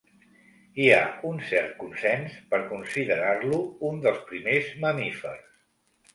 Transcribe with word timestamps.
Hi 0.85 0.87
ha 0.95 1.01
un 1.31 1.37
cert 1.49 1.75
consens 1.81 2.39
per 2.55 2.61
considerar-lo 2.73 3.61
un 3.93 4.01
dels 4.09 4.27
primers 4.33 4.75
mamífers. 4.89 5.47